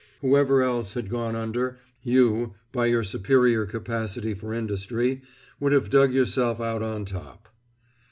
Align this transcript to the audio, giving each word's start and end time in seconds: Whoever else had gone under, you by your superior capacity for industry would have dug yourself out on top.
Whoever 0.21 0.63
else 0.63 0.95
had 0.95 1.11
gone 1.11 1.35
under, 1.35 1.77
you 2.01 2.55
by 2.71 2.87
your 2.87 3.03
superior 3.03 3.67
capacity 3.67 4.33
for 4.33 4.51
industry 4.51 5.21
would 5.59 5.73
have 5.73 5.91
dug 5.91 6.11
yourself 6.11 6.59
out 6.59 6.81
on 6.81 7.05
top. 7.05 7.49